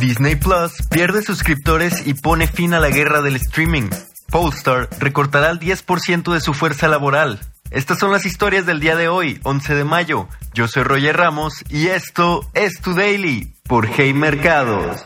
[0.00, 3.90] Disney Plus pierde suscriptores y pone fin a la guerra del streaming.
[4.30, 7.38] Polestar recortará el 10% de su fuerza laboral.
[7.70, 10.26] Estas son las historias del día de hoy, 11 de mayo.
[10.54, 15.04] Yo soy Roger Ramos y esto es Tu Daily por Hey Mercados.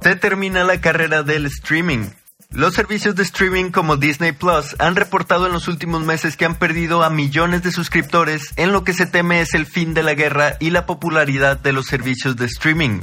[0.00, 2.06] Se termina la carrera del streaming.
[2.52, 6.56] Los servicios de streaming como Disney Plus han reportado en los últimos meses que han
[6.56, 10.14] perdido a millones de suscriptores en lo que se teme es el fin de la
[10.14, 13.00] guerra y la popularidad de los servicios de streaming.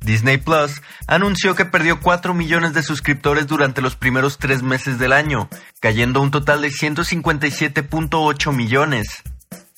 [0.00, 5.12] Disney Plus anunció que perdió 4 millones de suscriptores durante los primeros tres meses del
[5.12, 5.48] año,
[5.80, 9.22] cayendo un total de 157.8 millones.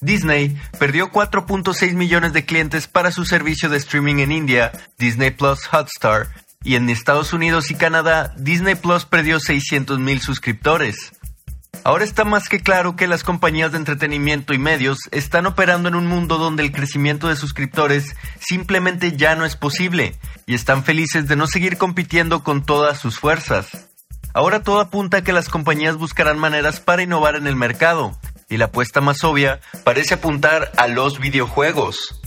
[0.01, 5.61] Disney perdió 4.6 millones de clientes para su servicio de streaming en India, Disney Plus
[5.73, 6.29] Hotstar,
[6.65, 11.13] y en Estados Unidos y Canadá, Disney Plus perdió 600 mil suscriptores.
[11.85, 15.97] Ahora está más que claro que las compañías de entretenimiento y medios están operando en
[15.97, 20.15] un mundo donde el crecimiento de suscriptores simplemente ya no es posible
[20.47, 23.89] y están felices de no seguir compitiendo con todas sus fuerzas.
[24.33, 28.17] Ahora todo apunta a que las compañías buscarán maneras para innovar en el mercado
[28.49, 32.21] y la apuesta más obvia parece apuntar a los videojuegos.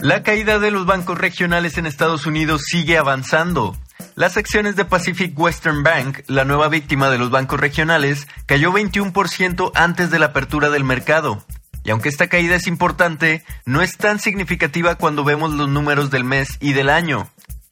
[0.00, 3.76] La caída de los bancos regionales en Estados Unidos sigue avanzando.
[4.14, 9.72] Las acciones de Pacific Western Bank, la nueva víctima de los bancos regionales, cayó 21%
[9.74, 11.44] antes de la apertura del mercado.
[11.82, 16.22] Y aunque esta caída es importante, no es tan significativa cuando vemos los números del
[16.22, 17.28] mes y del año.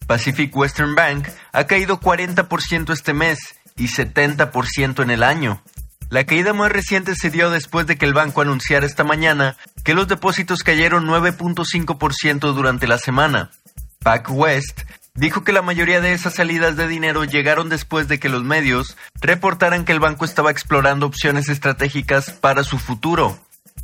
[0.08, 3.38] Pacific Western Bank ha caído 40% este mes
[3.77, 5.62] y 70% en el año.
[6.08, 9.94] La caída más reciente se dio después de que el banco anunciara esta mañana que
[9.94, 13.52] los depósitos cayeron 9.5% durante la semana.
[14.00, 14.80] PacWest
[15.14, 18.96] dijo que la mayoría de esas salidas de dinero llegaron después de que los medios
[19.20, 23.38] reportaran que el banco estaba explorando opciones estratégicas para su futuro.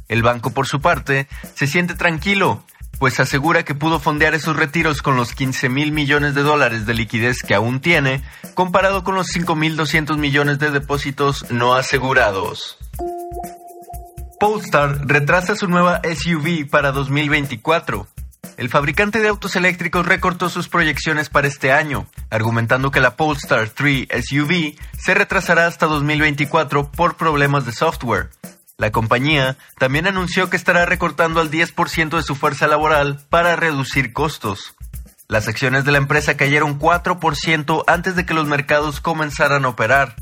[0.08, 2.64] El banco, por su parte, se siente tranquilo,
[2.98, 6.94] pues asegura que pudo fondear esos retiros con los 15 mil millones de dólares de
[6.94, 12.76] liquidez que aún tiene, comparado con los 5.200 millones de depósitos no asegurados.
[14.42, 18.08] Polestar retrasa su nueva SUV para 2024.
[18.56, 23.68] El fabricante de autos eléctricos recortó sus proyecciones para este año, argumentando que la Polestar
[23.68, 28.30] 3 SUV se retrasará hasta 2024 por problemas de software.
[28.78, 34.12] La compañía también anunció que estará recortando al 10% de su fuerza laboral para reducir
[34.12, 34.74] costos.
[35.28, 40.16] Las acciones de la empresa cayeron 4% antes de que los mercados comenzaran a operar.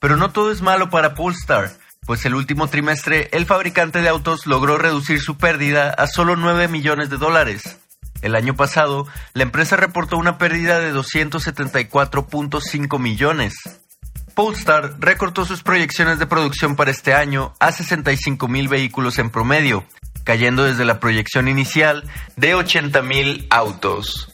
[0.00, 1.72] Pero no todo es malo para Polestar,
[2.06, 6.68] pues el último trimestre el fabricante de autos logró reducir su pérdida a solo 9
[6.68, 7.80] millones de dólares.
[8.22, 13.54] El año pasado, la empresa reportó una pérdida de 274.5 millones.
[14.34, 19.84] Polestar recortó sus proyecciones de producción para este año a 65 mil vehículos en promedio,
[20.24, 22.04] cayendo desde la proyección inicial
[22.36, 24.33] de 80 mil autos.